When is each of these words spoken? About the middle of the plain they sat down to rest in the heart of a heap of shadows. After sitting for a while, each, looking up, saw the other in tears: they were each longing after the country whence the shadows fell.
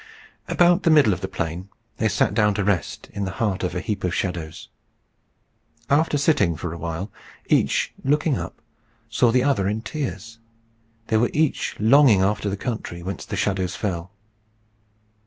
About 0.47 0.81
the 0.81 0.89
middle 0.89 1.13
of 1.13 1.21
the 1.21 1.27
plain 1.27 1.69
they 1.97 2.09
sat 2.09 2.33
down 2.33 2.55
to 2.55 2.63
rest 2.63 3.07
in 3.13 3.23
the 3.25 3.33
heart 3.37 3.61
of 3.61 3.75
a 3.75 3.79
heap 3.79 4.03
of 4.03 4.15
shadows. 4.15 4.67
After 5.91 6.17
sitting 6.17 6.55
for 6.55 6.73
a 6.73 6.77
while, 6.79 7.11
each, 7.45 7.93
looking 8.03 8.35
up, 8.35 8.63
saw 9.11 9.31
the 9.31 9.43
other 9.43 9.67
in 9.67 9.83
tears: 9.83 10.39
they 11.09 11.17
were 11.17 11.29
each 11.33 11.75
longing 11.79 12.21
after 12.23 12.49
the 12.49 12.57
country 12.57 13.03
whence 13.03 13.25
the 13.27 13.35
shadows 13.35 13.75
fell. 13.75 14.11